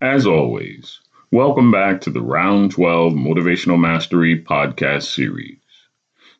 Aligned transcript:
As 0.00 0.28
always, 0.28 1.00
welcome 1.32 1.72
back 1.72 2.00
to 2.02 2.10
the 2.10 2.22
Round 2.22 2.70
12 2.70 3.14
Motivational 3.14 3.80
Mastery 3.80 4.40
podcast 4.40 5.12
series. 5.12 5.58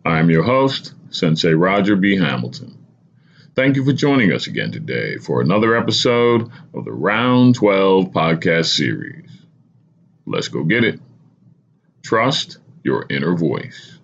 I 0.04 0.20
am 0.20 0.30
your 0.30 0.44
host, 0.44 0.94
Sensei 1.10 1.54
Roger 1.54 1.96
B. 1.96 2.18
Hamilton. 2.18 2.78
Thank 3.56 3.78
you 3.78 3.86
for 3.86 3.94
joining 3.94 4.34
us 4.34 4.48
again 4.48 4.74
today 4.74 5.20
for 5.20 5.40
another 5.40 5.78
episode 5.78 6.52
of 6.74 6.84
the 6.84 6.92
Round 6.92 7.56
12 7.56 8.08
podcast 8.08 8.76
series. 8.76 9.30
Let's 10.26 10.50
go 10.50 10.66
get 10.66 10.84
it. 10.84 11.00
Trust 12.04 12.58
your 12.84 13.06
inner 13.10 13.38
voice. 13.38 14.01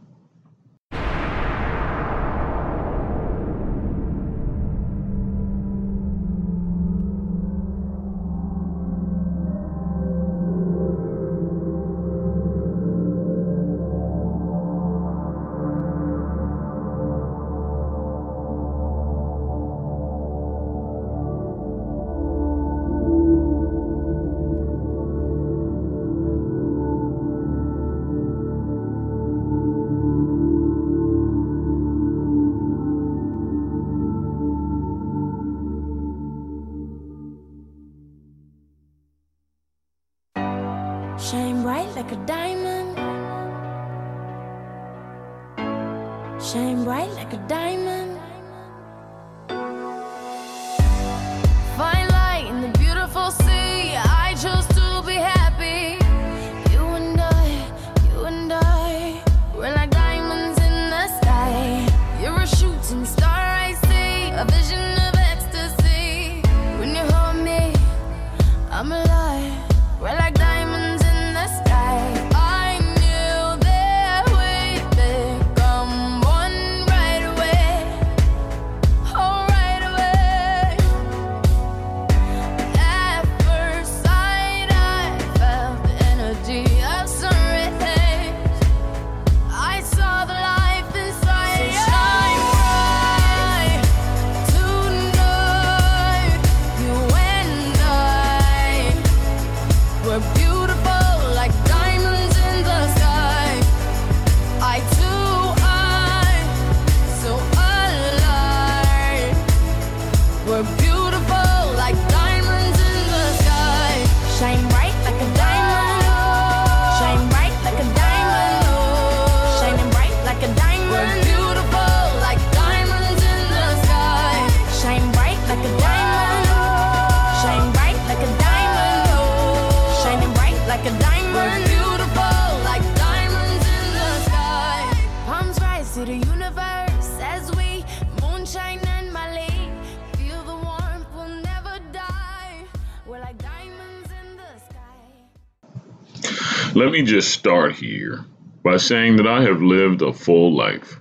Let 146.78 146.92
me 146.92 147.02
just 147.02 147.32
start 147.32 147.74
here 147.74 148.24
by 148.62 148.78
saying 148.78 149.16
that 149.16 149.26
I 149.26 149.42
have 149.42 149.64
lived 149.64 150.04
a 150.04 150.14
full 150.14 150.56
life. 150.56 151.00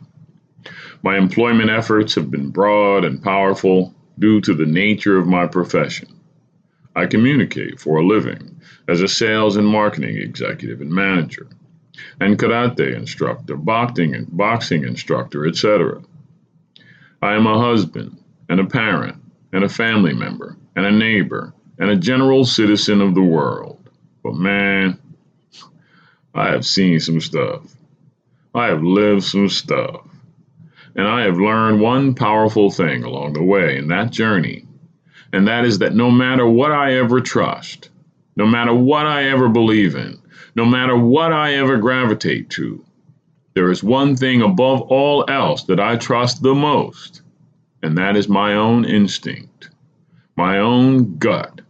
My 1.02 1.18
employment 1.18 1.68
efforts 1.68 2.14
have 2.14 2.30
been 2.30 2.48
broad 2.48 3.04
and 3.04 3.22
powerful 3.22 3.94
due 4.18 4.40
to 4.40 4.54
the 4.54 4.64
nature 4.64 5.18
of 5.18 5.26
my 5.26 5.46
profession. 5.46 6.08
I 6.94 7.04
communicate 7.04 7.78
for 7.78 7.98
a 7.98 8.06
living 8.06 8.58
as 8.88 9.02
a 9.02 9.06
sales 9.06 9.56
and 9.56 9.66
marketing 9.66 10.16
executive 10.16 10.80
and 10.80 10.90
manager, 10.90 11.46
and 12.20 12.38
karate 12.38 12.96
instructor, 12.96 13.58
boxing 13.58 14.28
boxing 14.30 14.82
instructor, 14.82 15.46
etc. 15.46 16.00
I 17.20 17.34
am 17.34 17.46
a 17.46 17.60
husband 17.60 18.16
and 18.48 18.60
a 18.60 18.64
parent 18.64 19.16
and 19.52 19.62
a 19.62 19.68
family 19.68 20.14
member 20.14 20.56
and 20.74 20.86
a 20.86 20.90
neighbor 20.90 21.52
and 21.78 21.90
a 21.90 21.96
general 21.96 22.46
citizen 22.46 23.02
of 23.02 23.14
the 23.14 23.20
world. 23.20 23.90
But 24.22 24.36
man, 24.36 24.98
I 26.36 26.50
have 26.50 26.66
seen 26.66 27.00
some 27.00 27.20
stuff. 27.20 27.62
I 28.54 28.66
have 28.66 28.82
lived 28.82 29.24
some 29.24 29.48
stuff. 29.48 30.02
And 30.94 31.08
I 31.08 31.22
have 31.22 31.38
learned 31.38 31.80
one 31.80 32.14
powerful 32.14 32.70
thing 32.70 33.04
along 33.04 33.32
the 33.32 33.42
way 33.42 33.78
in 33.78 33.88
that 33.88 34.10
journey, 34.10 34.66
and 35.32 35.48
that 35.48 35.64
is 35.64 35.78
that 35.78 35.94
no 35.94 36.10
matter 36.10 36.46
what 36.46 36.72
I 36.72 36.94
ever 36.94 37.22
trust, 37.22 37.88
no 38.36 38.46
matter 38.46 38.74
what 38.74 39.06
I 39.06 39.24
ever 39.24 39.48
believe 39.48 39.94
in, 39.94 40.20
no 40.54 40.66
matter 40.66 40.96
what 40.96 41.32
I 41.32 41.54
ever 41.54 41.78
gravitate 41.78 42.50
to, 42.50 42.84
there 43.54 43.70
is 43.70 43.82
one 43.82 44.14
thing 44.14 44.42
above 44.42 44.82
all 44.82 45.24
else 45.28 45.64
that 45.64 45.80
I 45.80 45.96
trust 45.96 46.42
the 46.42 46.54
most, 46.54 47.22
and 47.82 47.96
that 47.96 48.14
is 48.14 48.28
my 48.28 48.54
own 48.54 48.84
instinct, 48.84 49.70
my 50.36 50.58
own 50.58 51.16
gut, 51.16 51.62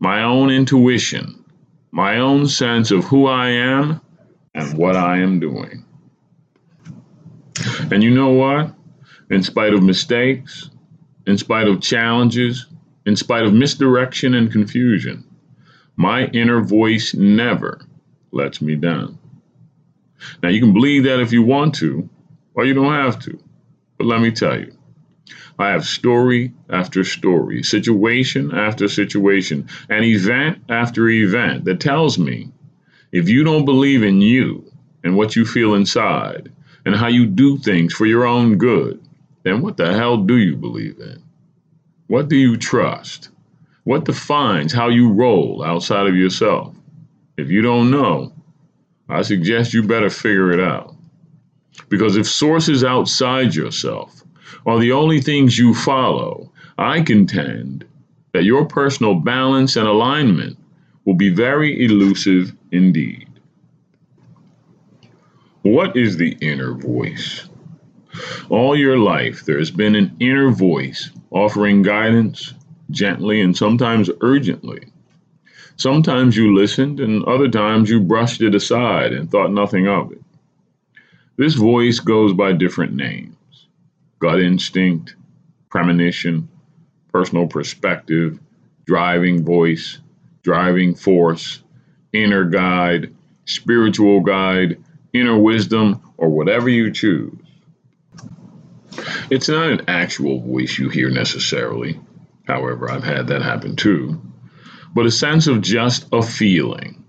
my 0.00 0.22
own 0.22 0.50
intuition, 0.50 1.37
my 1.98 2.18
own 2.18 2.46
sense 2.46 2.92
of 2.92 3.02
who 3.02 3.26
I 3.26 3.48
am 3.48 4.00
and 4.54 4.78
what 4.78 4.94
I 4.94 5.18
am 5.18 5.40
doing. 5.40 5.84
And 7.90 8.04
you 8.04 8.10
know 8.12 8.30
what? 8.30 8.72
In 9.30 9.42
spite 9.42 9.74
of 9.74 9.82
mistakes, 9.82 10.70
in 11.26 11.36
spite 11.38 11.66
of 11.66 11.82
challenges, 11.82 12.66
in 13.04 13.16
spite 13.16 13.42
of 13.42 13.52
misdirection 13.52 14.34
and 14.34 14.52
confusion, 14.52 15.24
my 15.96 16.26
inner 16.26 16.60
voice 16.60 17.14
never 17.14 17.80
lets 18.30 18.62
me 18.62 18.76
down. 18.76 19.18
Now, 20.40 20.50
you 20.50 20.60
can 20.60 20.72
believe 20.72 21.02
that 21.02 21.18
if 21.18 21.32
you 21.32 21.42
want 21.42 21.74
to, 21.80 22.08
or 22.54 22.64
you 22.64 22.74
don't 22.74 22.94
have 22.94 23.18
to. 23.24 23.36
But 23.96 24.06
let 24.06 24.20
me 24.20 24.30
tell 24.30 24.56
you, 24.56 24.72
I 25.60 25.70
have 25.70 25.84
story 25.84 26.52
after 26.70 27.02
story, 27.02 27.64
situation 27.64 28.52
after 28.54 28.86
situation, 28.86 29.68
and 29.88 30.04
event 30.04 30.58
after 30.68 31.08
event 31.08 31.64
that 31.64 31.80
tells 31.80 32.16
me 32.16 32.52
if 33.10 33.28
you 33.28 33.42
don't 33.42 33.64
believe 33.64 34.04
in 34.04 34.20
you 34.20 34.70
and 35.02 35.16
what 35.16 35.34
you 35.34 35.44
feel 35.44 35.74
inside 35.74 36.52
and 36.84 36.94
how 36.94 37.08
you 37.08 37.26
do 37.26 37.58
things 37.58 37.92
for 37.92 38.06
your 38.06 38.24
own 38.24 38.56
good, 38.56 39.02
then 39.42 39.60
what 39.60 39.76
the 39.76 39.92
hell 39.92 40.18
do 40.18 40.36
you 40.36 40.54
believe 40.56 41.00
in? 41.00 41.22
What 42.06 42.28
do 42.28 42.36
you 42.36 42.56
trust? 42.56 43.30
What 43.82 44.04
defines 44.04 44.72
how 44.72 44.88
you 44.88 45.10
roll 45.10 45.64
outside 45.64 46.06
of 46.06 46.14
yourself? 46.14 46.76
If 47.36 47.50
you 47.50 47.62
don't 47.62 47.90
know, 47.90 48.32
I 49.08 49.22
suggest 49.22 49.74
you 49.74 49.82
better 49.82 50.10
figure 50.10 50.52
it 50.52 50.60
out. 50.60 50.94
Because 51.88 52.16
if 52.16 52.28
source 52.28 52.68
is 52.68 52.84
outside 52.84 53.54
yourself 53.54 54.22
are 54.66 54.78
the 54.78 54.92
only 54.92 55.20
things 55.20 55.58
you 55.58 55.74
follow, 55.74 56.52
I 56.76 57.02
contend 57.02 57.84
that 58.32 58.44
your 58.44 58.66
personal 58.66 59.14
balance 59.14 59.76
and 59.76 59.86
alignment 59.86 60.56
will 61.04 61.14
be 61.14 61.30
very 61.30 61.84
elusive 61.84 62.54
indeed. 62.70 63.28
What 65.62 65.96
is 65.96 66.16
the 66.16 66.36
inner 66.40 66.74
voice? 66.74 67.48
All 68.48 68.76
your 68.76 68.98
life, 68.98 69.44
there 69.44 69.58
has 69.58 69.70
been 69.70 69.94
an 69.94 70.16
inner 70.20 70.50
voice 70.50 71.10
offering 71.30 71.82
guidance 71.82 72.54
gently 72.90 73.40
and 73.40 73.56
sometimes 73.56 74.10
urgently. 74.20 74.84
Sometimes 75.76 76.36
you 76.36 76.54
listened, 76.56 76.98
and 76.98 77.24
other 77.24 77.48
times 77.48 77.88
you 77.88 78.00
brushed 78.00 78.40
it 78.42 78.54
aside 78.54 79.12
and 79.12 79.30
thought 79.30 79.52
nothing 79.52 79.86
of 79.86 80.10
it. 80.10 80.22
This 81.36 81.54
voice 81.54 82.00
goes 82.00 82.32
by 82.32 82.52
different 82.52 82.94
names 82.94 83.37
gut 84.18 84.40
instinct, 84.40 85.14
premonition, 85.68 86.48
personal 87.12 87.46
perspective, 87.46 88.38
driving 88.86 89.44
voice, 89.44 89.98
driving 90.42 90.94
force, 90.94 91.62
inner 92.12 92.44
guide, 92.44 93.14
spiritual 93.44 94.20
guide, 94.20 94.82
inner 95.12 95.38
wisdom, 95.38 96.00
or 96.16 96.28
whatever 96.28 96.68
you 96.68 96.90
choose. 96.90 97.38
It's 99.30 99.48
not 99.48 99.70
an 99.70 99.82
actual 99.88 100.40
voice 100.40 100.78
you 100.78 100.88
hear 100.88 101.10
necessarily. 101.10 102.00
However, 102.44 102.90
I've 102.90 103.04
had 103.04 103.28
that 103.28 103.42
happen 103.42 103.76
too. 103.76 104.20
But 104.94 105.06
a 105.06 105.10
sense 105.10 105.46
of 105.46 105.60
just 105.60 106.06
a 106.12 106.22
feeling. 106.22 107.04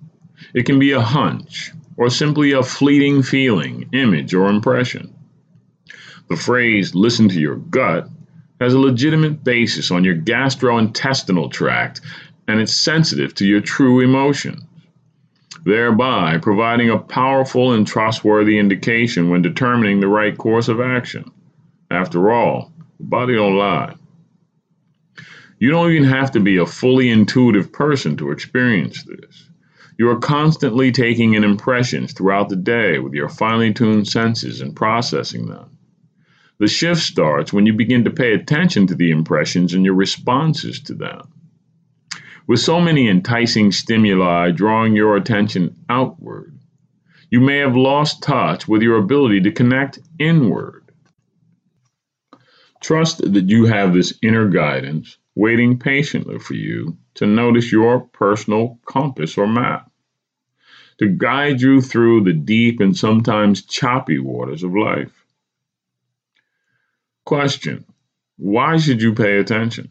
It 0.54 0.66
can 0.66 0.80
be 0.80 0.92
a 0.92 1.02
hunch 1.02 1.72
or 1.98 2.10
simply 2.10 2.52
a 2.52 2.64
fleeting 2.64 3.24
feeling, 3.24 3.90
image, 3.94 4.34
or 4.34 4.50
impression. 4.50 5.14
The 6.30 6.36
phrase 6.36 6.94
listen 6.94 7.28
to 7.30 7.40
your 7.40 7.56
gut 7.56 8.08
has 8.62 8.74
a 8.74 8.80
legitimate 8.80 9.44
basis 9.44 9.90
on 9.90 10.04
your 10.04 10.16
gastrointestinal 10.16 11.52
tract 11.52 12.02
and 12.48 12.60
it's 12.60 12.76
sensitive 12.76 13.34
to 13.36 13.46
your 13.46 13.62
true 13.62 14.00
emotions, 14.00 14.64
thereby 15.66 16.38
providing 16.38 16.90
a 16.90 16.98
powerful 17.00 17.74
and 17.74 17.88
trustworthy 17.88 18.58
indication 18.58 19.30
when 19.30 19.42
determining 19.42 20.00
the 20.00 20.08
right 20.08 20.38
course 20.38 20.68
of 20.68 20.80
action. 20.80 21.32
After 21.92 22.32
all, 22.32 22.74
the 23.00 23.06
body 23.06 23.36
don't 23.36 23.58
lie. 23.58 23.96
You 25.60 25.72
don't 25.72 25.92
even 25.92 26.08
have 26.08 26.32
to 26.32 26.40
be 26.40 26.58
a 26.58 26.66
fully 26.66 27.10
intuitive 27.10 27.72
person 27.72 28.18
to 28.18 28.32
experience 28.32 29.04
this. 29.04 29.50
You 29.98 30.10
are 30.10 30.20
constantly 30.20 30.92
taking 30.92 31.34
in 31.34 31.44
impressions 31.44 32.14
throughout 32.14 32.50
the 32.50 32.56
day 32.56 33.00
with 33.00 33.14
your 33.14 33.30
finely 33.30 33.74
tuned 33.74 34.08
senses 34.08 34.62
and 34.62 34.76
processing 34.76 35.48
them. 35.48 35.78
The 36.60 36.68
shift 36.68 37.02
starts 37.02 37.54
when 37.54 37.66
you 37.66 37.74
begin 37.74 38.04
to 38.04 38.12
pay 38.12 38.34
attention 38.34 38.88
to 38.88 38.96
the 38.96 39.12
impressions 39.12 39.74
and 39.74 39.86
your 39.86 39.94
responses 39.94 40.82
to 40.82 40.94
them. 40.94 41.22
With 42.48 42.60
so 42.60 42.82
many 42.82 43.08
enticing 43.08 43.72
stimuli 43.72 44.52
drawing 44.52 44.94
your 44.94 45.16
attention 45.16 45.78
outward, 45.88 46.60
you 47.30 47.40
may 47.40 47.60
have 47.60 47.78
lost 47.78 48.24
touch 48.24 48.68
with 48.68 48.82
your 48.82 48.98
ability 48.98 49.42
to 49.42 49.52
connect 49.52 50.00
inward. 50.20 50.92
Trust 52.82 53.20
that 53.20 53.50
you 53.50 53.66
have 53.66 53.94
this 53.94 54.18
inner 54.22 54.50
guidance 54.50 55.18
waiting 55.36 55.80
patiently 55.80 56.40
for 56.40 56.56
you 56.56 56.98
to 57.14 57.26
notice 57.26 57.72
your 57.72 58.02
personal 58.02 58.80
compass 58.86 59.38
or 59.38 59.48
map, 59.48 59.90
to 60.98 61.08
guide 61.08 61.62
you 61.62 61.80
through 61.82 62.24
the 62.24 62.34
deep 62.34 62.82
and 62.82 62.98
sometimes 62.98 63.66
choppy 63.66 64.20
waters 64.20 64.64
of 64.64 64.76
life. 64.76 65.19
Question 67.30 67.86
Why 68.38 68.78
should 68.78 69.04
you 69.04 69.14
pay 69.14 69.38
attention? 69.38 69.90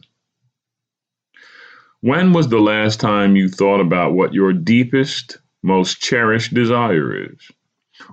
When 2.00 2.32
was 2.32 2.48
the 2.48 2.58
last 2.58 2.98
time 2.98 3.36
you 3.36 3.48
thought 3.48 3.78
about 3.80 4.14
what 4.14 4.34
your 4.34 4.52
deepest, 4.52 5.38
most 5.62 6.00
cherished 6.00 6.52
desire 6.52 7.26
is? 7.26 7.38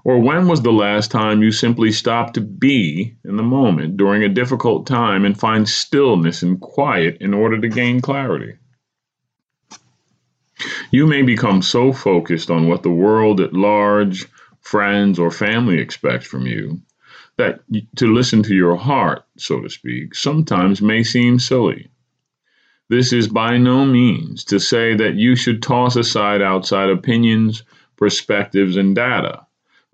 Or 0.03 0.19
when 0.19 0.47
was 0.47 0.61
the 0.61 0.71
last 0.71 1.09
time 1.09 1.41
you 1.41 1.51
simply 1.51 1.91
stopped 1.91 2.35
to 2.35 2.41
be 2.41 3.15
in 3.25 3.35
the 3.35 3.41
moment 3.41 3.97
during 3.97 4.21
a 4.21 4.29
difficult 4.29 4.85
time 4.85 5.25
and 5.25 5.35
find 5.35 5.67
stillness 5.67 6.43
and 6.43 6.61
quiet 6.61 7.17
in 7.19 7.33
order 7.33 7.59
to 7.59 7.67
gain 7.67 8.01
clarity? 8.01 8.53
You 10.91 11.07
may 11.07 11.23
become 11.23 11.63
so 11.63 11.91
focused 11.91 12.51
on 12.51 12.67
what 12.67 12.83
the 12.83 12.91
world 12.91 13.41
at 13.41 13.53
large, 13.53 14.27
friends, 14.61 15.17
or 15.17 15.31
family 15.31 15.79
expects 15.79 16.27
from 16.27 16.45
you 16.45 16.79
that 17.37 17.61
to 17.97 18.13
listen 18.13 18.43
to 18.43 18.55
your 18.55 18.75
heart, 18.75 19.25
so 19.37 19.61
to 19.61 19.69
speak, 19.69 20.15
sometimes 20.15 20.81
may 20.81 21.03
seem 21.03 21.39
silly. 21.39 21.89
This 22.89 23.11
is 23.11 23.27
by 23.27 23.57
no 23.57 23.85
means 23.85 24.43
to 24.45 24.59
say 24.59 24.95
that 24.95 25.15
you 25.15 25.35
should 25.35 25.63
toss 25.63 25.95
aside 25.95 26.41
outside 26.41 26.89
opinions, 26.89 27.63
perspectives, 27.97 28.77
and 28.77 28.95
data 28.95 29.45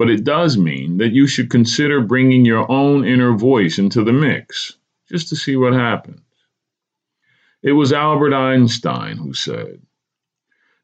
but 0.02 0.10
it 0.10 0.24
does 0.24 0.58
mean 0.58 0.98
that 0.98 1.14
you 1.14 1.28
should 1.28 1.52
consider 1.52 2.02
bringing 2.02 2.44
your 2.44 2.66
own 2.72 3.06
inner 3.06 3.34
voice 3.38 3.78
into 3.78 4.04
the 4.04 4.12
mix 4.12 4.76
just 5.08 5.30
to 5.30 5.36
see 5.36 5.56
what 5.56 5.74
happens. 5.74 6.22
It 7.62 7.74
was 7.74 7.94
Albert 7.94 8.34
Einstein 8.34 9.18
who 9.18 9.36
said, 9.36 9.80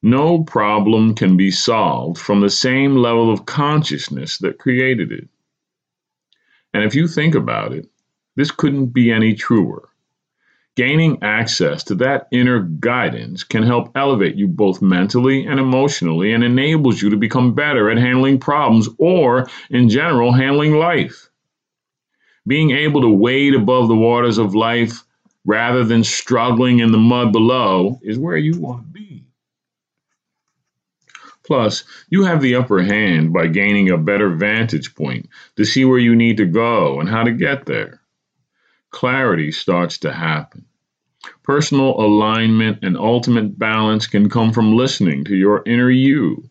No 0.04 0.44
problem 0.44 1.16
can 1.16 1.36
be 1.36 1.50
solved 1.50 2.20
from 2.20 2.42
the 2.42 2.50
same 2.52 2.98
level 2.98 3.34
of 3.34 3.48
consciousness 3.48 4.38
that 4.38 4.60
created 4.60 5.12
it. 5.12 5.28
And 6.74 6.84
if 6.84 6.96
you 6.96 7.08
think 7.08 7.36
about 7.36 7.74
it, 7.74 7.88
this 8.36 8.52
couldn't 8.52 8.88
be 8.88 9.12
any 9.12 9.34
truer. 9.34 9.90
Gaining 10.76 11.24
access 11.24 11.84
to 11.86 11.96
that 11.96 12.28
inner 12.32 12.60
guidance 12.60 13.44
can 13.44 13.64
help 13.64 13.98
elevate 13.98 14.36
you 14.36 14.48
both 14.48 14.80
mentally 14.80 15.44
and 15.48 15.60
emotionally 15.60 16.34
and 16.34 16.44
enables 16.44 17.02
you 17.02 17.10
to 17.10 17.18
become 17.18 17.56
better 17.56 17.90
at 17.90 17.98
handling 17.98 18.40
problems 18.40 18.88
or, 19.00 19.48
in 19.72 19.90
general, 19.90 20.32
handling 20.32 20.76
life. 20.76 21.30
Being 22.46 22.72
able 22.72 23.02
to 23.02 23.10
wade 23.10 23.56
above 23.56 23.88
the 23.88 23.96
waters 23.96 24.38
of 24.38 24.54
life 24.54 25.04
rather 25.46 25.84
than 25.84 26.04
struggling 26.04 26.80
in 26.80 26.92
the 26.92 26.98
mud 27.00 27.32
below 27.32 28.00
is 28.04 28.20
where 28.20 28.38
you 28.38 28.60
want 28.60 28.84
to 28.84 28.88
be. 28.88 29.07
Plus, 31.48 31.86
you 32.10 32.25
have 32.25 32.42
the 32.42 32.56
upper 32.56 32.84
hand 32.84 33.34
by 33.34 33.48
gaining 33.48 33.89
a 33.89 33.98
better 33.98 34.30
vantage 34.30 34.94
point 34.94 35.30
to 35.56 35.66
see 35.66 35.86
where 35.86 35.98
you 35.98 36.16
need 36.16 36.38
to 36.38 36.46
go 36.46 37.00
and 37.00 37.10
how 37.10 37.24
to 37.24 37.32
get 37.32 37.66
there 37.66 38.01
clarity 38.98 39.51
starts 39.51 40.00
to 40.00 40.12
happen. 40.12 40.66
Personal 41.44 42.00
alignment 42.00 42.80
and 42.84 42.98
ultimate 42.98 43.58
balance 43.60 44.08
can 44.08 44.30
come 44.30 44.51
from 44.51 44.75
listening 44.75 45.24
to 45.25 45.36
your 45.36 45.62
inner 45.66 45.89
you. 45.89 46.50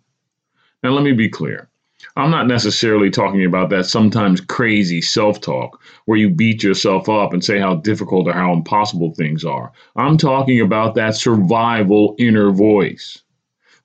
Now, 0.83 0.91
let 0.91 1.03
me 1.03 1.13
be 1.13 1.29
clear. 1.29 1.69
I'm 2.15 2.31
not 2.31 2.47
necessarily 2.47 3.11
talking 3.11 3.45
about 3.45 3.71
that 3.71 3.87
sometimes 3.87 4.41
crazy 4.41 5.01
self 5.01 5.41
talk 5.41 5.81
where 6.05 6.19
you 6.19 6.31
beat 6.31 6.63
yourself 6.63 7.09
up 7.09 7.33
and 7.33 7.45
say 7.45 7.59
how 7.59 7.75
difficult 7.75 8.29
or 8.29 8.33
how 8.33 8.53
impossible 8.53 9.13
things 9.15 9.45
are. 9.45 9.73
I'm 9.97 10.17
talking 10.17 10.61
about 10.61 10.95
that 10.95 11.17
survival 11.17 12.15
inner 12.19 12.51
voice. 12.53 13.23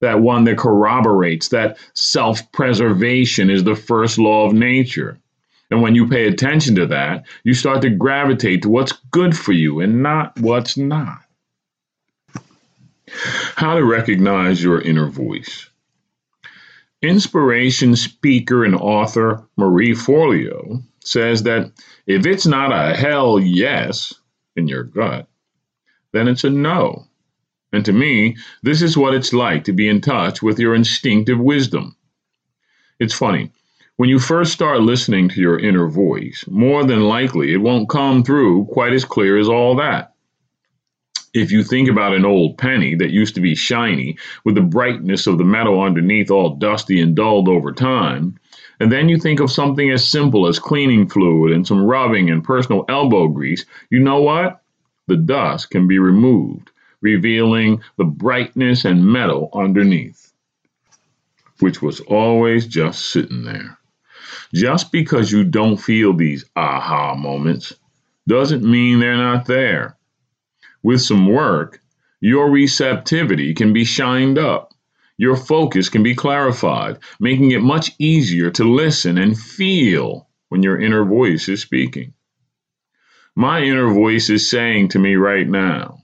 That 0.01 0.19
one 0.19 0.43
that 0.43 0.57
corroborates 0.57 1.49
that 1.49 1.77
self 1.93 2.51
preservation 2.51 3.49
is 3.49 3.63
the 3.63 3.75
first 3.75 4.17
law 4.17 4.45
of 4.45 4.53
nature. 4.53 5.17
And 5.69 5.81
when 5.81 5.95
you 5.95 6.07
pay 6.07 6.27
attention 6.27 6.75
to 6.75 6.85
that, 6.87 7.25
you 7.43 7.53
start 7.53 7.81
to 7.83 7.89
gravitate 7.89 8.63
to 8.63 8.69
what's 8.69 8.91
good 9.11 9.37
for 9.37 9.53
you 9.53 9.79
and 9.79 10.03
not 10.03 10.37
what's 10.39 10.75
not. 10.75 11.21
How 13.55 13.75
to 13.75 13.85
recognize 13.85 14.61
your 14.61 14.81
inner 14.81 15.07
voice. 15.07 15.69
Inspiration 17.01 17.95
speaker 17.95 18.63
and 18.63 18.75
author 18.75 19.43
Marie 19.57 19.93
Forleo 19.93 20.83
says 21.03 21.43
that 21.43 21.71
if 22.05 22.25
it's 22.25 22.45
not 22.45 22.71
a 22.71 22.95
hell 22.95 23.39
yes 23.39 24.13
in 24.55 24.67
your 24.67 24.83
gut, 24.83 25.27
then 26.11 26.27
it's 26.27 26.43
a 26.43 26.49
no. 26.49 27.07
And 27.73 27.85
to 27.85 27.93
me, 27.93 28.35
this 28.63 28.81
is 28.81 28.97
what 28.97 29.13
it's 29.13 29.31
like 29.31 29.63
to 29.63 29.73
be 29.73 29.87
in 29.87 30.01
touch 30.01 30.41
with 30.41 30.59
your 30.59 30.75
instinctive 30.75 31.39
wisdom. 31.39 31.95
It's 32.99 33.13
funny. 33.13 33.51
When 33.95 34.09
you 34.09 34.19
first 34.19 34.51
start 34.51 34.81
listening 34.81 35.29
to 35.29 35.41
your 35.41 35.59
inner 35.59 35.87
voice, 35.87 36.43
more 36.47 36.83
than 36.83 37.01
likely 37.01 37.53
it 37.53 37.57
won't 37.57 37.87
come 37.87 38.23
through 38.23 38.65
quite 38.65 38.93
as 38.93 39.05
clear 39.05 39.37
as 39.37 39.47
all 39.47 39.75
that. 39.75 40.15
If 41.33 41.51
you 41.51 41.63
think 41.63 41.87
about 41.87 42.13
an 42.13 42.25
old 42.25 42.57
penny 42.57 42.95
that 42.95 43.11
used 43.11 43.35
to 43.35 43.41
be 43.41 43.55
shiny, 43.55 44.17
with 44.43 44.55
the 44.55 44.61
brightness 44.61 45.27
of 45.27 45.37
the 45.37 45.45
metal 45.45 45.81
underneath 45.81 46.29
all 46.29 46.55
dusty 46.55 46.99
and 46.99 47.15
dulled 47.15 47.47
over 47.47 47.71
time, 47.71 48.37
and 48.81 48.91
then 48.91 49.07
you 49.07 49.17
think 49.17 49.39
of 49.39 49.51
something 49.51 49.89
as 49.91 50.05
simple 50.05 50.45
as 50.47 50.59
cleaning 50.59 51.07
fluid 51.07 51.53
and 51.53 51.65
some 51.65 51.85
rubbing 51.85 52.29
and 52.29 52.43
personal 52.43 52.83
elbow 52.89 53.29
grease, 53.29 53.65
you 53.89 53.99
know 53.99 54.21
what? 54.21 54.61
The 55.07 55.15
dust 55.15 55.69
can 55.69 55.87
be 55.87 55.99
removed 55.99 56.70
revealing 57.01 57.81
the 57.97 58.05
brightness 58.05 58.85
and 58.85 59.05
metal 59.05 59.49
underneath, 59.53 60.31
which 61.59 61.81
was 61.81 61.99
always 62.01 62.67
just 62.67 63.11
sitting 63.11 63.43
there. 63.43 63.77
Just 64.53 64.91
because 64.91 65.31
you 65.31 65.43
don't 65.43 65.77
feel 65.77 66.13
these 66.13 66.45
aha 66.55 67.15
moments 67.15 67.73
doesn't 68.27 68.63
mean 68.63 68.99
they're 68.99 69.17
not 69.17 69.45
there. 69.45 69.97
With 70.83 71.01
some 71.01 71.27
work, 71.27 71.81
your 72.19 72.49
receptivity 72.49 73.53
can 73.53 73.73
be 73.73 73.83
shined 73.83 74.37
up. 74.37 74.73
Your 75.17 75.35
focus 75.35 75.89
can 75.89 76.03
be 76.03 76.15
clarified, 76.15 76.97
making 77.19 77.51
it 77.51 77.61
much 77.61 77.91
easier 77.99 78.49
to 78.51 78.63
listen 78.63 79.17
and 79.17 79.37
feel 79.37 80.27
when 80.49 80.63
your 80.63 80.79
inner 80.79 81.05
voice 81.05 81.47
is 81.47 81.61
speaking. 81.61 82.13
My 83.35 83.61
inner 83.61 83.93
voice 83.93 84.29
is 84.29 84.49
saying 84.49 84.89
to 84.89 84.99
me 84.99 85.15
right 85.15 85.47
now, 85.47 86.00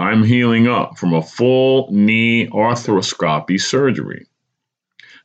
I'm 0.00 0.24
healing 0.24 0.66
up 0.66 0.96
from 0.96 1.12
a 1.12 1.20
full 1.20 1.92
knee 1.92 2.48
arthroscopy 2.48 3.60
surgery. 3.60 4.26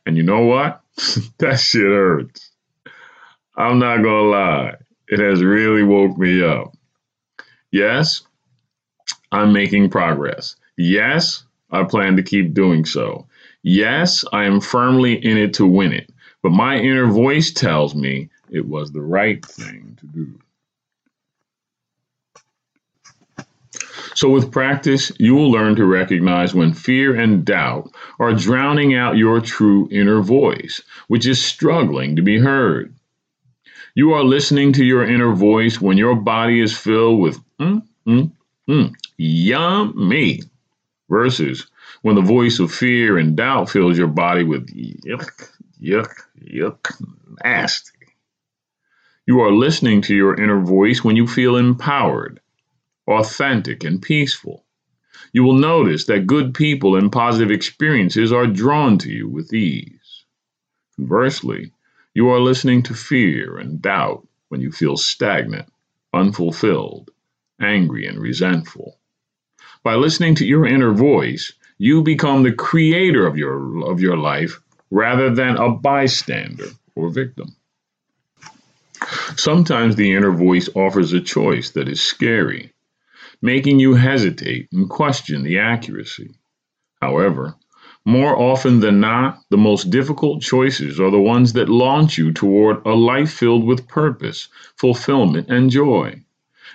And 0.04 0.18
you 0.18 0.22
know 0.22 0.44
what? 0.44 0.82
that 1.38 1.58
shit 1.58 1.80
hurts. 1.80 2.50
I'm 3.56 3.78
not 3.78 4.02
gonna 4.02 4.28
lie, 4.28 4.74
it 5.08 5.18
has 5.18 5.42
really 5.42 5.82
woke 5.82 6.18
me 6.18 6.44
up. 6.44 6.76
Yes, 7.70 8.20
I'm 9.32 9.54
making 9.54 9.88
progress. 9.88 10.56
Yes, 10.76 11.44
I 11.70 11.84
plan 11.84 12.16
to 12.16 12.22
keep 12.22 12.52
doing 12.52 12.84
so. 12.84 13.26
Yes, 13.62 14.26
I 14.30 14.44
am 14.44 14.60
firmly 14.60 15.14
in 15.14 15.38
it 15.38 15.54
to 15.54 15.66
win 15.66 15.92
it, 15.92 16.12
but 16.42 16.52
my 16.52 16.76
inner 16.76 17.06
voice 17.06 17.50
tells 17.50 17.94
me 17.94 18.28
it 18.50 18.66
was 18.66 18.92
the 18.92 19.00
right 19.00 19.42
thing 19.42 19.96
to 20.00 20.06
do. 20.06 20.38
So, 24.16 24.30
with 24.30 24.50
practice, 24.50 25.12
you 25.18 25.34
will 25.34 25.50
learn 25.50 25.76
to 25.76 25.84
recognize 25.84 26.54
when 26.54 26.72
fear 26.72 27.14
and 27.14 27.44
doubt 27.44 27.94
are 28.18 28.32
drowning 28.32 28.94
out 28.94 29.18
your 29.18 29.42
true 29.42 29.90
inner 29.92 30.22
voice, 30.22 30.80
which 31.08 31.26
is 31.26 31.44
struggling 31.44 32.16
to 32.16 32.22
be 32.22 32.38
heard. 32.38 32.94
You 33.94 34.14
are 34.14 34.24
listening 34.24 34.72
to 34.72 34.86
your 34.86 35.04
inner 35.04 35.34
voice 35.34 35.82
when 35.82 35.98
your 35.98 36.14
body 36.14 36.62
is 36.62 36.74
filled 36.74 37.20
with 37.20 37.38
mm, 37.60 37.82
mm, 38.08 38.32
mm, 38.66 38.94
yummy, 39.18 40.40
versus 41.10 41.66
when 42.00 42.14
the 42.14 42.22
voice 42.22 42.58
of 42.58 42.72
fear 42.72 43.18
and 43.18 43.36
doubt 43.36 43.68
fills 43.68 43.98
your 43.98 44.08
body 44.08 44.44
with 44.44 44.66
yuck, 44.74 45.50
yuck, 45.78 46.14
yuck, 46.42 46.90
nasty. 47.44 47.92
You 49.26 49.40
are 49.40 49.52
listening 49.52 50.00
to 50.02 50.14
your 50.14 50.40
inner 50.40 50.62
voice 50.62 51.04
when 51.04 51.16
you 51.16 51.26
feel 51.26 51.56
empowered 51.56 52.40
authentic, 53.08 53.84
and 53.84 54.02
peaceful. 54.02 54.64
You 55.32 55.44
will 55.44 55.54
notice 55.54 56.04
that 56.04 56.26
good 56.26 56.54
people 56.54 56.96
and 56.96 57.10
positive 57.10 57.50
experiences 57.50 58.32
are 58.32 58.46
drawn 58.46 58.98
to 58.98 59.10
you 59.10 59.28
with 59.28 59.52
ease. 59.52 60.24
Conversely, 60.96 61.72
you 62.14 62.28
are 62.28 62.40
listening 62.40 62.82
to 62.84 62.94
fear 62.94 63.58
and 63.58 63.82
doubt 63.82 64.26
when 64.48 64.60
you 64.60 64.72
feel 64.72 64.96
stagnant, 64.96 65.70
unfulfilled, 66.14 67.10
angry, 67.60 68.06
and 68.06 68.18
resentful. 68.18 68.98
By 69.82 69.94
listening 69.94 70.34
to 70.36 70.46
your 70.46 70.66
inner 70.66 70.92
voice, 70.92 71.52
you 71.78 72.02
become 72.02 72.42
the 72.42 72.52
creator 72.52 73.26
of 73.26 73.36
your, 73.36 73.86
of 73.90 74.00
your 74.00 74.16
life 74.16 74.60
rather 74.90 75.34
than 75.34 75.56
a 75.56 75.70
bystander 75.70 76.68
or 76.94 77.10
victim. 77.10 77.56
Sometimes 79.36 79.96
the 79.96 80.14
inner 80.14 80.32
voice 80.32 80.68
offers 80.74 81.12
a 81.12 81.20
choice 81.20 81.70
that 81.72 81.88
is 81.88 82.00
scary 82.00 82.72
making 83.42 83.78
you 83.78 83.94
hesitate 83.94 84.68
and 84.72 84.88
question 84.88 85.42
the 85.42 85.58
accuracy. 85.58 86.30
However, 87.00 87.56
more 88.04 88.38
often 88.38 88.80
than 88.80 89.00
not, 89.00 89.40
the 89.50 89.56
most 89.56 89.90
difficult 89.90 90.40
choices 90.40 91.00
are 91.00 91.10
the 91.10 91.20
ones 91.20 91.52
that 91.54 91.68
launch 91.68 92.16
you 92.16 92.32
toward 92.32 92.84
a 92.86 92.94
life 92.94 93.32
filled 93.32 93.64
with 93.64 93.88
purpose, 93.88 94.48
fulfillment, 94.76 95.48
and 95.48 95.70
joy, 95.70 96.22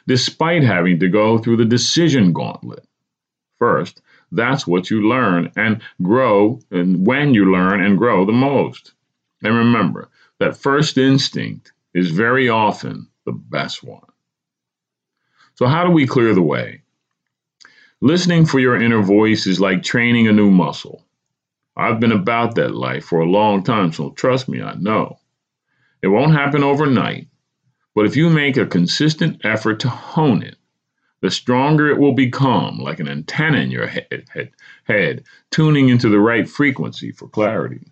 despite 0.08 0.64
having 0.64 1.00
to 1.00 1.08
go 1.08 1.38
through 1.38 1.58
the 1.58 1.66
decision 1.66 2.34
gauntlet. 2.34 2.86
First, 3.60 4.02
that's 4.32 4.68
what 4.68 4.90
you 4.90 5.08
learn 5.08 5.52
and 5.56 5.82
grow, 6.02 6.60
and 6.70 7.06
when 7.06 7.34
you 7.34 7.52
learn 7.52 7.82
and 7.82 7.98
grow 7.98 8.26
the 8.26 8.32
most. 8.34 8.94
And 9.44 9.56
remember 9.56 10.10
that 10.40 10.58
first 10.58 10.98
instinct 10.98 11.72
is 11.94 12.12
very 12.12 12.50
often 12.50 13.08
the 13.26 13.32
best 13.32 13.84
one. 13.84 14.11
So, 15.62 15.68
how 15.68 15.86
do 15.86 15.92
we 15.92 16.08
clear 16.08 16.34
the 16.34 16.42
way? 16.42 16.82
Listening 18.02 18.48
for 18.48 18.60
your 18.60 18.82
inner 18.82 19.04
voice 19.04 19.46
is 19.46 19.60
like 19.60 19.84
training 19.84 20.28
a 20.28 20.32
new 20.32 20.50
muscle. 20.50 21.06
I've 21.78 22.00
been 22.00 22.12
about 22.12 22.56
that 22.56 22.74
life 22.74 23.06
for 23.06 23.20
a 23.20 23.30
long 23.30 23.62
time, 23.62 23.94
so 23.94 24.10
trust 24.10 24.50
me, 24.50 24.60
I 24.60 24.74
know. 24.74 25.20
It 26.02 26.08
won't 26.08 26.34
happen 26.34 26.64
overnight, 26.64 27.28
but 27.94 28.08
if 28.08 28.16
you 28.16 28.32
make 28.32 28.58
a 28.58 28.66
consistent 28.66 29.46
effort 29.46 29.82
to 29.82 29.90
hone 29.90 30.42
it, 30.42 30.56
the 31.22 31.30
stronger 31.30 31.92
it 31.92 32.00
will 32.00 32.16
become, 32.16 32.80
like 32.80 33.00
an 33.00 33.08
antenna 33.08 33.60
in 33.60 33.70
your 33.70 33.86
head, 33.86 34.26
head, 34.34 34.50
head 34.86 35.26
tuning 35.52 35.90
into 35.90 36.10
the 36.10 36.20
right 36.20 36.50
frequency 36.50 37.12
for 37.12 37.28
clarity. 37.28 37.86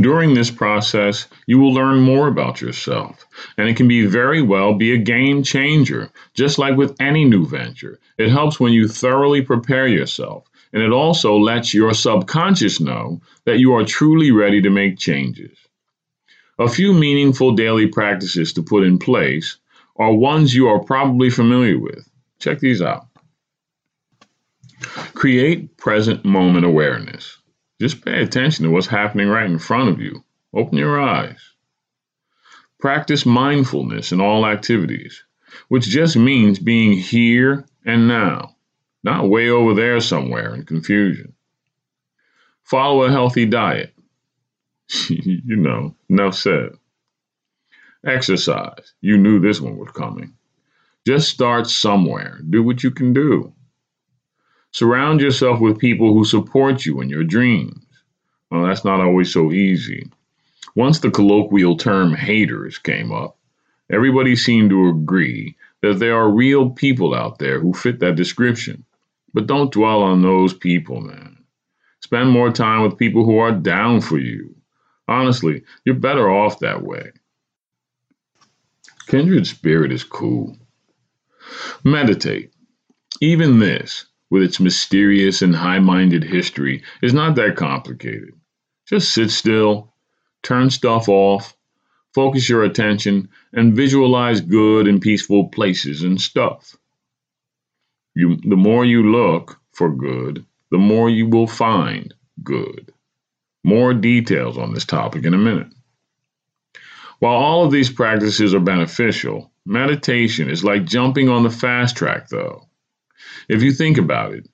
During 0.00 0.34
this 0.34 0.50
process, 0.50 1.26
you 1.46 1.58
will 1.58 1.72
learn 1.72 2.00
more 2.00 2.28
about 2.28 2.60
yourself, 2.60 3.26
and 3.56 3.68
it 3.68 3.76
can 3.76 3.88
be 3.88 4.06
very 4.06 4.42
well 4.42 4.74
be 4.74 4.92
a 4.92 4.98
game 4.98 5.42
changer, 5.42 6.10
just 6.34 6.58
like 6.58 6.76
with 6.76 6.96
any 7.00 7.24
new 7.24 7.46
venture. 7.46 7.98
It 8.18 8.30
helps 8.30 8.58
when 8.58 8.72
you 8.72 8.88
thoroughly 8.88 9.42
prepare 9.42 9.86
yourself, 9.86 10.44
and 10.72 10.82
it 10.82 10.92
also 10.92 11.36
lets 11.36 11.74
your 11.74 11.94
subconscious 11.94 12.80
know 12.80 13.20
that 13.44 13.58
you 13.58 13.74
are 13.74 13.84
truly 13.84 14.30
ready 14.30 14.62
to 14.62 14.70
make 14.70 14.98
changes. 14.98 15.56
A 16.58 16.68
few 16.68 16.92
meaningful 16.92 17.52
daily 17.52 17.86
practices 17.86 18.52
to 18.52 18.62
put 18.62 18.84
in 18.84 18.98
place 18.98 19.56
are 19.96 20.12
ones 20.12 20.54
you 20.54 20.68
are 20.68 20.78
probably 20.84 21.30
familiar 21.30 21.78
with. 21.78 22.08
Check 22.38 22.60
these 22.60 22.82
out. 22.82 23.06
Create 25.14 25.76
present 25.76 26.24
moment 26.24 26.64
awareness. 26.64 27.39
Just 27.80 28.04
pay 28.04 28.22
attention 28.22 28.64
to 28.64 28.70
what's 28.70 28.86
happening 28.86 29.28
right 29.28 29.50
in 29.50 29.58
front 29.58 29.88
of 29.88 30.00
you. 30.00 30.22
Open 30.52 30.76
your 30.76 31.00
eyes. 31.00 31.40
Practice 32.78 33.24
mindfulness 33.24 34.12
in 34.12 34.20
all 34.20 34.46
activities, 34.46 35.24
which 35.68 35.86
just 35.88 36.16
means 36.16 36.58
being 36.58 36.92
here 36.92 37.64
and 37.86 38.06
now, 38.06 38.56
not 39.02 39.28
way 39.28 39.48
over 39.48 39.74
there 39.74 40.00
somewhere 40.00 40.54
in 40.54 40.64
confusion. 40.64 41.32
Follow 42.64 43.04
a 43.04 43.10
healthy 43.10 43.46
diet. 43.46 43.94
you 45.08 45.56
know, 45.56 45.94
enough 46.08 46.34
said. 46.34 46.70
Exercise. 48.06 48.92
You 49.00 49.16
knew 49.16 49.40
this 49.40 49.60
one 49.60 49.76
was 49.78 49.90
coming. 49.92 50.34
Just 51.06 51.30
start 51.30 51.66
somewhere. 51.66 52.40
Do 52.48 52.62
what 52.62 52.82
you 52.82 52.90
can 52.90 53.12
do. 53.12 53.52
Surround 54.72 55.20
yourself 55.20 55.60
with 55.60 55.78
people 55.78 56.12
who 56.14 56.24
support 56.24 56.86
you 56.86 57.00
in 57.00 57.08
your 57.08 57.24
dreams. 57.24 57.84
Well, 58.50 58.64
that's 58.64 58.84
not 58.84 59.00
always 59.00 59.32
so 59.32 59.52
easy. 59.52 60.10
Once 60.76 61.00
the 61.00 61.10
colloquial 61.10 61.76
term 61.76 62.14
haters 62.14 62.78
came 62.78 63.12
up, 63.12 63.36
everybody 63.90 64.36
seemed 64.36 64.70
to 64.70 64.88
agree 64.88 65.56
that 65.82 65.98
there 65.98 66.16
are 66.16 66.30
real 66.30 66.70
people 66.70 67.14
out 67.14 67.38
there 67.38 67.58
who 67.60 67.72
fit 67.72 68.00
that 68.00 68.16
description. 68.16 68.84
But 69.32 69.46
don't 69.46 69.72
dwell 69.72 70.02
on 70.02 70.22
those 70.22 70.52
people, 70.52 71.00
man. 71.00 71.44
Spend 72.00 72.30
more 72.30 72.50
time 72.50 72.82
with 72.82 72.98
people 72.98 73.24
who 73.24 73.38
are 73.38 73.52
down 73.52 74.00
for 74.00 74.18
you. 74.18 74.54
Honestly, 75.08 75.62
you're 75.84 75.94
better 75.94 76.30
off 76.30 76.60
that 76.60 76.82
way. 76.82 77.12
Kindred 79.06 79.46
spirit 79.46 79.92
is 79.92 80.04
cool. 80.04 80.56
Meditate. 81.84 82.52
Even 83.20 83.58
this, 83.58 84.06
with 84.30 84.42
its 84.42 84.60
mysterious 84.60 85.42
and 85.42 85.54
high 85.54 85.80
minded 85.80 86.24
history, 86.24 86.82
is 87.02 87.12
not 87.12 87.34
that 87.34 87.56
complicated. 87.56 88.32
Just 88.86 89.12
sit 89.12 89.30
still, 89.30 89.92
turn 90.42 90.70
stuff 90.70 91.08
off, 91.08 91.56
focus 92.14 92.48
your 92.48 92.64
attention, 92.64 93.28
and 93.52 93.74
visualize 93.74 94.40
good 94.40 94.86
and 94.86 95.00
peaceful 95.00 95.48
places 95.48 96.02
and 96.02 96.20
stuff. 96.20 96.76
You, 98.14 98.36
the 98.36 98.56
more 98.56 98.84
you 98.84 99.10
look 99.10 99.60
for 99.72 99.94
good, 99.94 100.44
the 100.70 100.78
more 100.78 101.10
you 101.10 101.28
will 101.28 101.46
find 101.46 102.14
good. 102.42 102.92
More 103.62 103.92
details 103.94 104.56
on 104.56 104.72
this 104.72 104.84
topic 104.84 105.24
in 105.24 105.34
a 105.34 105.38
minute. 105.38 105.68
While 107.18 107.36
all 107.36 107.64
of 107.64 107.72
these 107.72 107.90
practices 107.90 108.54
are 108.54 108.60
beneficial, 108.60 109.52
meditation 109.66 110.48
is 110.48 110.64
like 110.64 110.84
jumping 110.84 111.28
on 111.28 111.42
the 111.42 111.50
fast 111.50 111.96
track, 111.96 112.28
though. 112.28 112.66
If 113.48 113.62
you 113.62 113.72
think 113.72 113.98
about 113.98 114.32
it, 114.34 114.48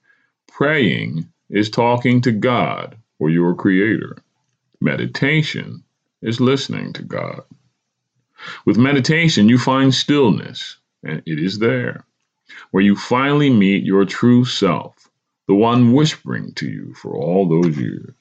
praying 0.47 1.29
is 1.51 1.71
talking 1.71 2.21
to 2.23 2.33
God 2.33 2.97
or 3.19 3.31
your 3.31 3.55
Creator. 3.55 4.17
Meditation 4.81 5.85
is 6.23 6.41
listening 6.41 6.93
to 6.95 7.03
God. 7.03 7.43
With 8.65 8.77
meditation, 8.77 9.49
you 9.49 9.59
find 9.59 9.95
stillness, 9.95 10.77
and 11.03 11.23
it 11.27 11.39
is 11.39 11.59
there, 11.59 12.05
where 12.71 12.83
you 12.83 12.97
finally 12.97 13.51
meet 13.51 13.85
your 13.85 14.05
true 14.05 14.45
self, 14.45 15.09
the 15.49 15.55
one 15.55 15.93
whispering 15.93 16.53
to 16.55 16.69
you 16.69 16.95
for 16.95 17.17
all 17.17 17.49
those 17.49 17.77
years. 17.79 18.15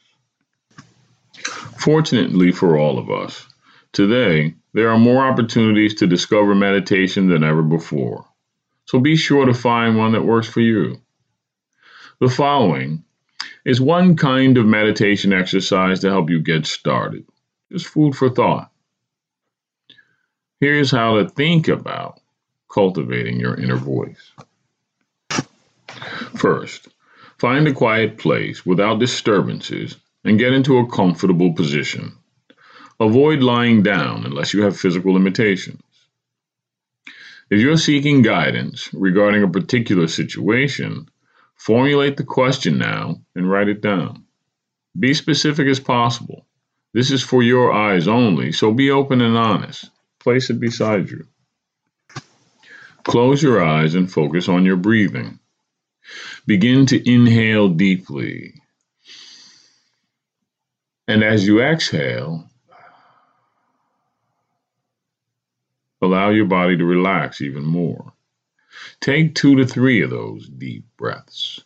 Fortunately 1.78 2.52
for 2.52 2.78
all 2.78 2.98
of 2.98 3.10
us, 3.10 3.46
today 3.92 4.56
there 4.74 4.90
are 4.90 4.98
more 4.98 5.26
opportunities 5.26 5.96
to 5.96 6.08
discover 6.08 6.56
meditation 6.56 7.28
than 7.28 7.44
ever 7.44 7.62
before. 7.62 8.26
So 8.86 9.00
be 9.00 9.16
sure 9.16 9.46
to 9.46 9.54
find 9.54 9.98
one 9.98 10.14
that 10.14 10.24
works 10.24 10.48
for 10.48 10.62
you. 10.62 11.02
The 12.20 12.30
following 12.30 13.04
is 13.66 13.82
one 13.82 14.16
kind 14.16 14.58
of 14.58 14.66
meditation 14.66 15.34
exercise 15.34 16.00
to 16.02 16.10
help 16.10 16.30
you 16.30 16.40
get 16.40 16.66
started. 16.66 17.26
Just 17.72 17.88
food 17.88 18.16
for 18.16 18.30
thought. 18.30 18.72
Here's 20.60 20.92
how 20.92 21.18
to 21.18 21.28
think 21.28 21.68
about 21.68 22.22
cultivating 22.72 23.40
your 23.40 23.56
inner 23.56 23.76
voice. 23.76 24.32
First, 26.38 26.88
find 27.38 27.68
a 27.68 27.74
quiet 27.74 28.18
place 28.18 28.66
without 28.66 29.00
disturbances 29.00 29.98
and 30.24 30.40
get 30.40 30.54
into 30.54 30.78
a 30.78 30.90
comfortable 30.90 31.54
position. 31.54 32.14
Avoid 33.00 33.42
lying 33.42 33.84
down 33.84 34.26
unless 34.26 34.54
you 34.54 34.64
have 34.64 34.80
physical 34.80 35.14
limitations. 35.14 35.82
If 37.50 37.60
you're 37.62 37.78
seeking 37.78 38.22
guidance 38.22 38.90
regarding 38.94 39.44
a 39.44 39.50
particular 39.50 40.08
situation, 40.08 41.10
formulate 41.56 42.18
the 42.18 42.24
question 42.24 42.78
now 42.78 43.22
and 43.36 43.50
write 43.50 43.70
it 43.70 43.82
down. 43.82 44.26
Be 44.98 45.14
specific 45.14 45.68
as 45.68 45.80
possible. 45.80 46.46
This 46.94 47.12
is 47.12 47.22
for 47.22 47.44
your 47.44 47.72
eyes 47.72 48.08
only, 48.08 48.52
so 48.52 48.72
be 48.72 48.90
open 48.90 49.22
and 49.22 49.38
honest. 49.38 49.90
Place 50.20 50.50
it 50.50 50.60
beside 50.60 51.10
you. 51.10 51.28
Close 53.04 53.44
your 53.44 53.64
eyes 53.64 53.94
and 53.94 54.12
focus 54.12 54.50
on 54.50 54.66
your 54.66 54.78
breathing. 54.78 55.40
Begin 56.48 56.86
to 56.88 57.10
inhale 57.10 57.70
deeply 57.70 58.56
and 61.08 61.24
as 61.24 61.46
you 61.46 61.62
exhale, 61.62 62.50
allow 66.06 66.30
your 66.30 66.46
body 66.46 66.78
to 66.78 66.86
relax 66.86 67.42
even 67.42 67.64
more. 67.64 68.14
Take 69.00 69.36
two 69.36 69.56
to 69.56 69.66
three 69.66 70.02
of 70.02 70.10
those 70.10 70.48
deep 70.48 70.86
breaths. 70.98 71.62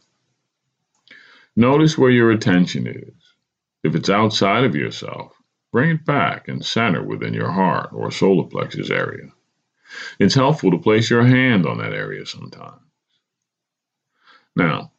Notice 1.56 1.98
where 1.98 2.12
your 2.12 2.32
attention 2.32 2.88
is. 2.88 3.14
If 3.84 3.96
it's 3.96 4.10
outside 4.10 4.64
of 4.64 4.76
yourself, 4.76 5.34
bring 5.72 5.92
it 5.92 6.06
back 6.06 6.48
and 6.48 6.66
center 6.66 7.04
within 7.04 7.34
your 7.34 7.52
heart 7.52 7.90
or 7.94 8.12
solar 8.12 8.48
plexus 8.48 8.90
area. 8.90 9.32
It's 10.20 10.36
helpful 10.36 10.72
to 10.72 10.78
place 10.78 11.10
your 11.10 11.26
hand 11.26 11.66
on 11.66 11.80
that 11.80 11.94
area 11.94 12.26
sometimes. 12.26 12.82
Now, 14.56 14.92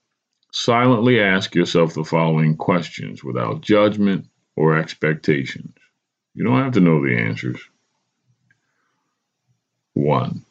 silently 0.53 1.20
ask 1.20 1.55
yourself 1.55 1.94
the 1.94 2.05
following 2.05 2.57
questions 2.57 3.22
without 3.22 3.61
judgment 3.61 4.29
or 4.57 4.76
expectations. 4.76 5.74
You 6.35 6.44
don't 6.44 6.62
have 6.62 6.72
to 6.72 6.81
know 6.81 7.03
the 7.03 7.16
answers. 7.16 7.61
One, 9.94 10.44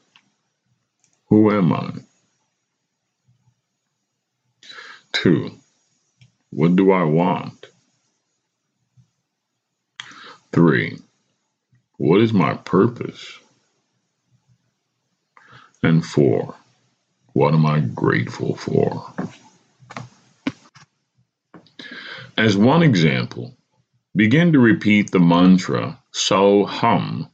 who 1.29 1.51
am 1.51 1.73
I? 1.73 1.91
Two, 5.13 5.51
what 6.51 6.75
do 6.75 6.91
I 6.91 7.03
want? 7.03 7.67
Three, 10.51 10.99
what 11.97 12.21
is 12.21 12.33
my 12.33 12.55
purpose? 12.55 13.39
And 15.83 16.05
four, 16.05 16.55
what 17.33 17.53
am 17.53 17.65
I 17.65 17.81
grateful 17.81 18.55
for? 18.55 19.13
As 22.37 22.57
one 22.57 22.83
example, 22.83 23.55
begin 24.15 24.53
to 24.53 24.59
repeat 24.59 25.11
the 25.11 25.19
mantra 25.19 25.99
so 26.11 26.65
hum 26.65 27.29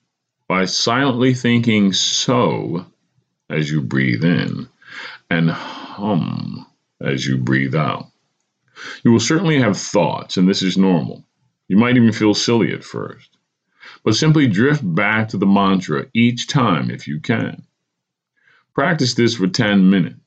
by 0.48 0.66
silently 0.66 1.34
thinking 1.34 1.92
so 1.94 2.86
as 3.50 3.70
you 3.70 3.82
breathe 3.82 4.24
in 4.24 4.68
and 5.30 5.50
hum 5.50 6.66
as 7.02 7.26
you 7.26 7.38
breathe 7.38 7.76
out. 7.76 8.08
You 9.04 9.12
will 9.12 9.20
certainly 9.20 9.60
have 9.60 9.78
thoughts, 9.78 10.38
and 10.38 10.48
this 10.48 10.62
is 10.62 10.78
normal. 10.78 11.24
You 11.68 11.78
might 11.78 11.98
even 11.98 12.12
feel 12.12 12.34
silly 12.34 12.74
at 12.74 12.84
first. 12.84 13.30
But 14.04 14.16
simply 14.16 14.48
drift 14.48 14.84
back 14.84 15.30
to 15.30 15.38
the 15.38 15.46
mantra 15.46 16.06
each 16.14 16.48
time 16.48 16.92
if 16.92 17.08
you 17.08 17.20
can. 17.20 17.64
Practice 18.74 19.14
this 19.14 19.36
for 19.36 19.48
10 19.48 19.90
minutes. 19.90 20.20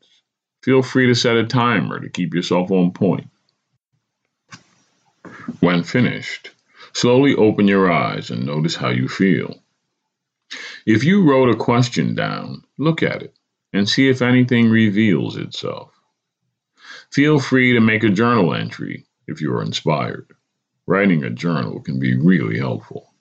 Feel 0.63 0.83
free 0.83 1.07
to 1.07 1.15
set 1.15 1.37
a 1.37 1.45
timer 1.45 2.01
to 2.01 2.09
keep 2.09 2.35
yourself 2.35 2.71
on 2.71 2.91
point. 2.91 3.29
When 5.61 5.85
finished, 5.85 6.51
slowly 6.93 7.35
open 7.35 7.69
your 7.69 7.91
eyes 7.91 8.31
and 8.31 8.45
notice 8.47 8.75
how 8.75 8.89
you 8.89 9.09
feel. 9.09 9.63
If 10.91 11.05
you 11.05 11.23
wrote 11.23 11.51
a 11.51 11.55
question 11.55 12.15
down, 12.15 12.63
look 12.79 13.03
at 13.03 13.23
it 13.23 13.35
and 13.75 13.87
see 13.87 14.09
if 14.09 14.23
anything 14.23 14.71
reveals 14.71 15.37
itself. 15.37 15.91
Feel 17.13 17.39
free 17.41 17.75
to 17.75 17.81
make 17.81 18.05
a 18.05 18.09
journal 18.09 18.55
entry 18.55 19.05
if 19.27 19.43
you 19.43 19.53
are 19.53 19.61
inspired. 19.61 20.33
Writing 20.87 21.25
a 21.25 21.29
journal 21.29 21.81
can 21.81 22.01
be 22.01 22.15
really 22.15 22.59
helpful. 22.59 23.13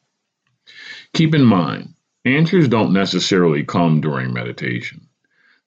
Keep 1.12 1.36
in 1.36 1.43
mind, 1.43 1.95
answers 2.23 2.69
don't 2.69 2.93
necessarily 2.93 3.65
come 3.65 3.99
during 3.99 4.32
meditation. 4.32 5.10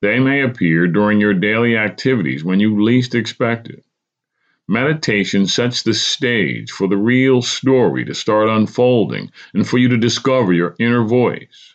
They 0.00 0.20
may 0.20 0.40
appear 0.40 0.86
during 0.86 1.20
your 1.20 1.34
daily 1.34 1.76
activities 1.76 2.42
when 2.42 2.60
you 2.60 2.82
least 2.82 3.14
expect 3.14 3.68
it. 3.68 3.84
Meditation 4.66 5.46
sets 5.46 5.82
the 5.82 5.92
stage 5.92 6.70
for 6.70 6.88
the 6.88 6.96
real 6.96 7.42
story 7.42 8.06
to 8.06 8.14
start 8.14 8.48
unfolding 8.48 9.30
and 9.52 9.68
for 9.68 9.76
you 9.76 9.88
to 9.88 9.98
discover 9.98 10.54
your 10.54 10.74
inner 10.78 11.04
voice. 11.04 11.74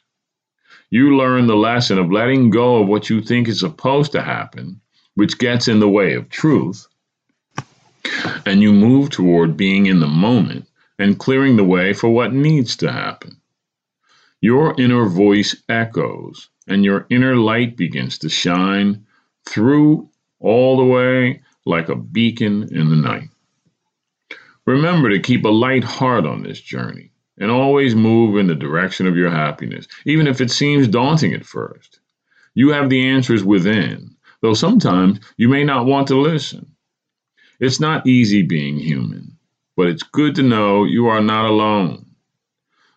You 0.90 1.18
learn 1.18 1.48
the 1.48 1.56
lesson 1.56 1.98
of 1.98 2.12
letting 2.12 2.52
go 2.52 2.82
of 2.82 2.88
what 2.88 3.10
you 3.10 3.22
think 3.22 3.48
is 3.48 3.60
supposed 3.60 4.12
to 4.12 4.22
happen, 4.22 4.82
which 5.16 5.40
gets 5.40 5.68
in 5.68 5.80
the 5.80 5.90
way 5.90 6.14
of 6.14 6.30
truth, 6.30 6.88
and 8.46 8.62
you 8.62 8.72
move 8.72 9.10
toward 9.10 9.58
being 9.58 9.88
in 9.88 10.00
the 10.00 10.08
moment 10.08 10.68
and 11.00 11.20
clearing 11.20 11.58
the 11.58 11.64
way 11.64 11.94
for 11.94 12.10
what 12.10 12.34
needs 12.34 12.76
to 12.78 12.92
happen. 12.92 13.42
Your 14.42 14.80
inner 14.80 15.08
voice 15.08 15.56
echoes, 15.70 16.50
and 16.68 16.86
your 16.86 17.08
inner 17.10 17.36
light 17.36 17.76
begins 17.76 18.20
to 18.20 18.30
shine 18.30 19.06
through 19.48 20.10
all 20.40 20.78
the 20.78 20.86
way 20.86 21.42
like 21.66 21.90
a 21.90 21.96
beacon 21.96 22.70
in 22.72 22.90
the 22.90 22.96
night. 22.96 23.30
Remember 24.66 25.10
to 25.10 25.20
keep 25.20 25.46
a 25.46 25.50
light 25.50 25.84
heart 25.84 26.26
on 26.26 26.44
this 26.44 26.62
journey 26.62 27.12
and 27.38 27.52
always 27.52 27.96
move 27.96 28.38
in 28.38 28.48
the 28.48 28.56
direction 28.56 29.08
of 29.08 29.18
your 29.18 29.30
happiness, 29.30 29.88
even 30.06 30.28
if 30.28 30.42
it 30.42 30.52
seems 30.52 30.88
daunting 30.88 31.34
at 31.34 31.46
first. 31.46 32.00
You 32.54 32.70
have 32.70 32.90
the 32.90 33.08
answers 33.08 33.44
within, 33.44 34.16
though 34.42 34.54
sometimes 34.54 35.20
you 35.38 35.50
may 35.50 35.64
not 35.64 35.86
want 35.86 36.08
to 36.10 36.20
listen. 36.20 36.76
It's 37.60 37.80
not 37.80 38.08
easy 38.08 38.42
being 38.42 38.78
human, 38.78 39.38
but 39.76 39.88
it's 39.88 40.04
good 40.04 40.36
to 40.36 40.44
know 40.44 40.84
you 40.84 41.08
are 41.08 41.22
not 41.22 41.50
alone. 41.50 42.06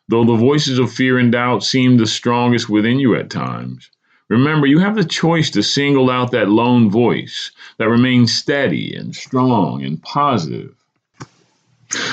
Though 0.08 0.24
the 0.24 0.36
voices 0.36 0.78
of 0.78 0.92
fear 0.92 1.18
and 1.18 1.32
doubt 1.32 1.64
seem 1.64 1.96
the 1.96 2.06
strongest 2.06 2.68
within 2.68 2.98
you 2.98 3.14
at 3.16 3.30
times, 3.30 3.90
Remember, 4.28 4.66
you 4.66 4.78
have 4.78 4.94
the 4.94 5.04
choice 5.04 5.50
to 5.50 5.62
single 5.62 6.10
out 6.10 6.32
that 6.32 6.50
lone 6.50 6.90
voice 6.90 7.50
that 7.78 7.88
remains 7.88 8.34
steady 8.34 8.94
and 8.94 9.16
strong 9.16 9.82
and 9.82 10.02
positive. 10.02 10.74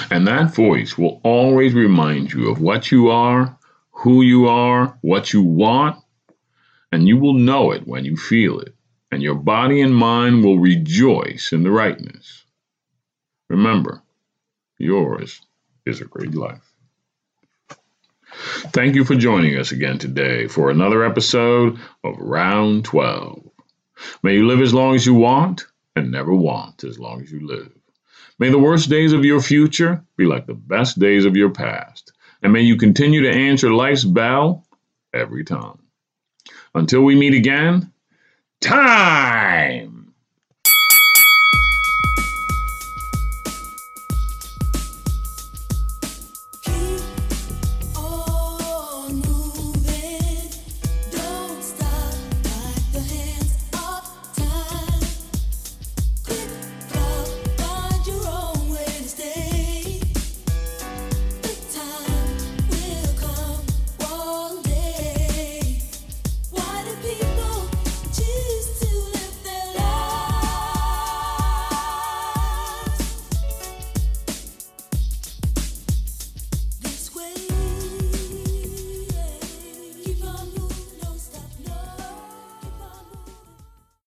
And 0.10 0.28
that 0.28 0.56
voice 0.56 0.98
will 0.98 1.20
always 1.24 1.74
remind 1.74 2.32
you 2.32 2.50
of 2.50 2.62
what 2.62 2.92
you 2.92 3.10
are, 3.10 3.58
who 3.92 4.22
you 4.22 4.48
are, 4.48 4.98
what 5.02 5.34
you 5.34 5.42
want, 5.42 6.02
and 6.92 7.08
you 7.08 7.18
will 7.18 7.34
know 7.34 7.72
it 7.72 7.86
when 7.86 8.06
you 8.06 8.16
feel 8.16 8.60
it, 8.60 8.74
and 9.12 9.22
your 9.22 9.36
body 9.36 9.82
and 9.82 9.96
mind 9.96 10.44
will 10.44 10.60
rejoice 10.60 11.52
in 11.52 11.64
the 11.64 11.72
rightness. 11.72 12.46
Remember, 13.50 14.02
yours 14.78 15.42
is 15.86 16.02
a 16.02 16.06
great 16.06 16.34
life. 16.34 16.74
Thank 18.74 18.96
you 18.96 19.06
for 19.06 19.16
joining 19.16 19.58
us 19.58 19.72
again 19.72 19.98
today 19.98 20.48
for 20.48 20.70
another 20.70 21.06
episode 21.06 21.80
of 22.04 22.18
Round 22.18 22.84
12. 22.84 23.50
May 24.24 24.36
you 24.36 24.48
live 24.48 24.62
as 24.62 24.74
long 24.74 24.96
as 24.96 25.06
you 25.06 25.14
want 25.14 25.66
and 25.96 26.12
never 26.12 26.34
want 26.34 26.84
as 26.84 27.00
long 27.00 27.22
as 27.22 27.32
you 27.32 27.46
live. 27.46 27.72
May 28.38 28.50
the 28.50 28.60
worst 28.60 28.90
days 28.90 29.14
of 29.14 29.24
your 29.24 29.40
future 29.42 30.04
be 30.18 30.26
like 30.26 30.46
the 30.46 30.54
best 30.54 31.00
days 31.00 31.26
of 31.26 31.38
your 31.38 31.52
past, 31.52 32.12
and 32.42 32.52
may 32.52 32.62
you 32.62 32.76
continue 32.76 33.22
to 33.22 33.32
answer 33.32 33.74
life's 33.74 34.04
bell 34.04 34.66
every 35.14 35.46
time. 35.46 35.80
Until 36.74 37.02
we 37.02 37.16
meet 37.16 37.34
again, 37.34 37.94
time! 38.60 39.95